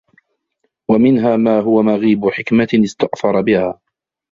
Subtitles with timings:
[0.89, 3.79] وَمِنْهَا مَا هُوَ مَغِيبُ حِكْمَةٍ اسْتَأْثَرَ بِهَا